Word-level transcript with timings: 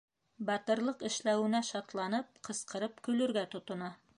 Батырлыҡ 0.45 1.03
эшләүенә 1.09 1.61
шатланып, 1.69 2.41
ҡысҡырып 2.49 3.05
көлөргә 3.09 3.45
тотона. 3.55 3.93